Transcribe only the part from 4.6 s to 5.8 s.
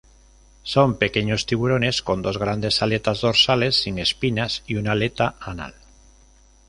y una aleta anal.